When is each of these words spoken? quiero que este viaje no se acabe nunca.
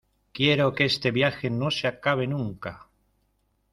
quiero 0.35 0.73
que 0.75 0.85
este 0.85 1.11
viaje 1.11 1.47
no 1.51 1.69
se 1.69 1.85
acabe 1.87 2.25
nunca. 2.25 2.89